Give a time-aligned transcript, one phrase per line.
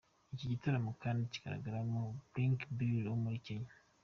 [0.33, 1.99] Iki gitaramo kandi kigaragaramo
[2.31, 3.71] Blinky Bill wo muri Kenya.